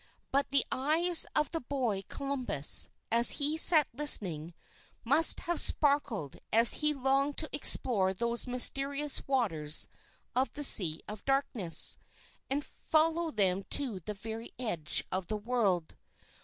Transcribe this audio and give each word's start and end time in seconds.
But 0.31 0.49
the 0.49 0.65
eyes 0.71 1.27
of 1.35 1.51
the 1.51 1.59
boy 1.61 2.01
Columbus, 2.07 2.89
as 3.11 3.33
he 3.37 3.55
sat 3.55 3.87
listening, 3.93 4.55
must 5.03 5.41
have 5.41 5.61
sparkled 5.61 6.37
as 6.51 6.73
he 6.73 6.91
longed 6.91 7.37
to 7.37 7.49
explore 7.53 8.11
those 8.11 8.47
mysterious 8.47 9.21
waters 9.27 9.87
of 10.35 10.51
the 10.53 10.63
Sea 10.63 11.01
of 11.07 11.23
Darkness, 11.25 11.97
and 12.49 12.65
follow 12.83 13.29
them 13.29 13.61
to 13.69 13.99
the 13.99 14.15
very 14.15 14.51
edge 14.57 15.03
of 15.11 15.27
the 15.27 15.37
world. 15.37 15.95